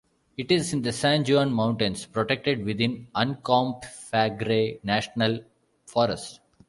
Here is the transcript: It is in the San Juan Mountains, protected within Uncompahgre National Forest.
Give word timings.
It 0.35 0.51
is 0.51 0.73
in 0.73 0.81
the 0.81 0.91
San 0.93 1.23
Juan 1.25 1.53
Mountains, 1.53 2.07
protected 2.07 2.65
within 2.65 3.05
Uncompahgre 3.13 4.83
National 4.83 5.41
Forest. 5.85 6.39